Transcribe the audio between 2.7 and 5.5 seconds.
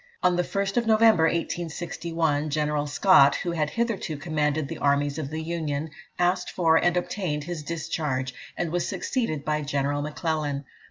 Scott, who had hitherto commanded the armies of the